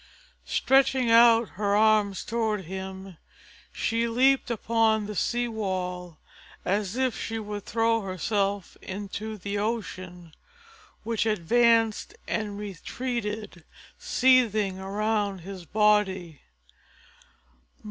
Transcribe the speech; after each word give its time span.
Stretching 0.47 1.11
out 1.11 1.49
her 1.59 1.75
arms 1.75 2.25
toward 2.25 2.61
him, 2.65 3.17
she 3.71 4.07
leaped 4.07 4.49
upon 4.49 5.05
the 5.05 5.13
sea 5.13 5.47
wall 5.47 6.17
as 6.65 6.95
if 6.97 7.15
she 7.15 7.37
would 7.37 7.65
throw 7.67 8.01
herself 8.01 8.75
into 8.81 9.37
the 9.37 9.59
ocean, 9.59 10.33
which 11.03 11.27
advanced 11.27 12.15
and 12.27 12.57
retreated, 12.57 13.63
seething 13.99 14.79
around 14.79 15.41
his 15.41 15.65
body. 15.65 16.41